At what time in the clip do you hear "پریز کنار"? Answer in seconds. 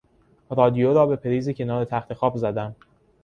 1.15-1.85